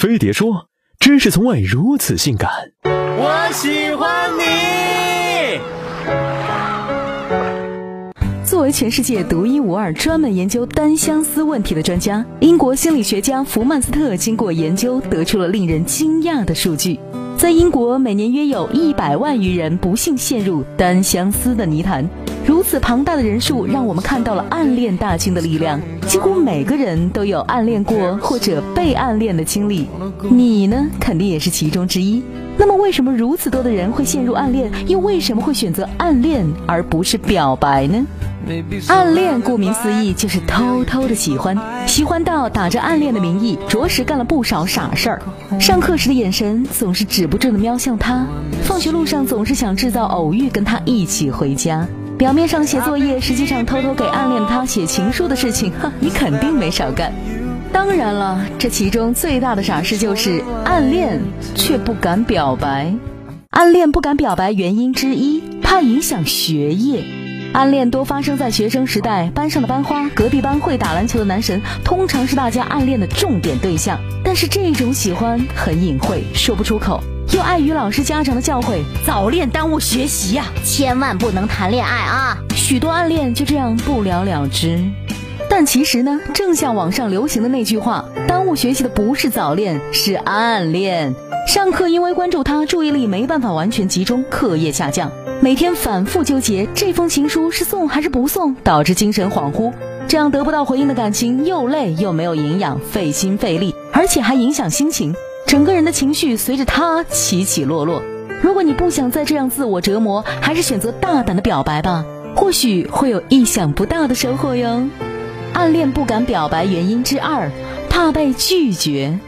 [0.00, 0.68] 飞碟说
[0.98, 2.48] ：“知识从未如此性感。”
[2.88, 5.60] 我喜欢你。
[8.42, 16.98] 作为全世界独一无二、专门研究单相思问题的专家，英国心理学家福曼斯特经过研究，得出了令人惊讶的数据：
[17.36, 22.08] 在英国，每年约有一百万余人不幸陷入单相思的泥潭。
[22.50, 25.80] 如此庞大的人数，让我们看到了暗恋大军的力量。
[26.08, 29.86] 几乎每个人都有暗恋过或者被暗恋的经历，
[30.28, 32.20] 你呢，肯定也是其中之一。
[32.58, 34.68] 那么，为什么如此多的人会陷入暗恋？
[34.88, 38.04] 又为什么会选择暗恋而不是表白呢？
[38.88, 45.22] 暗恋顾名思义就是偷偷的喜欢，喜欢到打着暗恋的名义，着实干了不少傻事儿。
[45.60, 48.26] 上课时的眼神总是止不住的瞄向他，
[48.64, 51.86] 放学路上总是想制造偶遇跟他一起回家。
[52.20, 57.10] 表面上写作业，实际上偷偷给暗恋他写情书的事情，哼，你肯定没少干。
[57.72, 61.18] 当然了，这其中最大的傻事就是暗恋
[61.54, 62.92] 却不敢表白。
[63.48, 67.02] 暗恋不敢表白原因之一，怕影响学业。
[67.54, 73.98] 暗恋多发生在学生时代，班上的班花，隔壁班会打篮球的男神，通常是大家暗恋的重点对象。
[74.22, 77.02] 但是这种喜欢很隐晦，说不出口。
[77.32, 82.36] 又碍于老师家长的教诲，早恋耽误学习呀，千万不能谈恋爱啊！
[82.56, 84.82] 许多暗恋就这样不了了之。
[85.48, 91.14] 但其实呢，正像网上流行的那句话，耽误学习的不是早恋，是暗恋。
[91.46, 99.72] 上课因为关注他，注意力没办法完全集中，课业下降，每天反复纠结这封情书是送还是不送，导致精神恍惚。
[100.08, 105.14] 这样得不到回应的感情，又累又没有营养，费心费力，而且还影响心情。
[105.50, 108.00] 整个人的情绪随着他起起落落。
[108.40, 112.04] 如果你不想再这样自我折磨，还是选择大胆的表白吧，
[112.36, 114.88] 或许会有意想不到的收获哟。
[115.52, 117.50] 暗恋不敢表白原因之二，
[117.88, 119.18] 怕被拒绝。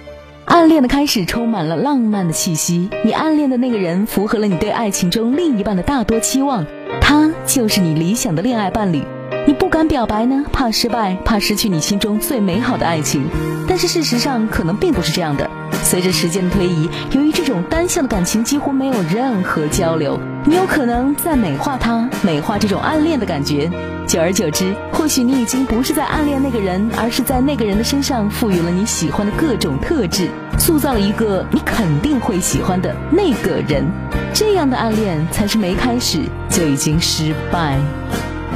[0.44, 6.64] 暗恋的开始充满了浪漫的气息，你暗恋的那个人符合了你对爱情中另一半的大多期望，
[7.00, 9.02] 他就是你理想的恋爱伴侣。
[9.44, 13.24] 你不敢表白呢，怕失败，怕失去你心中最美好的爱情。
[13.66, 15.50] 但是事实上可能并不是这样的。
[15.82, 23.68] 随着时间的推移，由于这种单向的感情几乎没有任何交流，你有可能在美化它，美化这种暗恋的感觉。
[24.06, 33.84] 久而久之，或许你已经不是在暗恋那个人，而是在那个人的身上赋予了你喜欢的各种特质，塑造了一个你肯定会喜欢的那个人。
[34.32, 37.76] 这样的暗恋才是没开始就已经失败。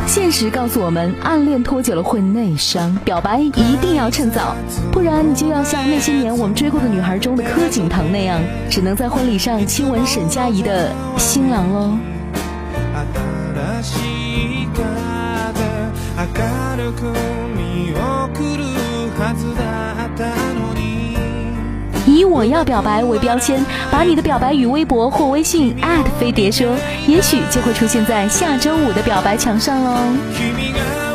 [0.06, 4.54] 现实告诉我们，暗恋拖久了会内伤，表白一定要趁早，
[4.92, 8.40] 不然你就要像那些年我们追过的女孩中的柯景腾那样，
[8.70, 11.98] 只能在婚礼上亲吻沈佳宜的新郎喽。
[22.16, 25.76] 以我要表白为标签，把你的表白与微博或微信
[26.18, 26.74] 飞碟说，
[27.06, 31.05] 也许就会出现在下周五的表白墙上喽。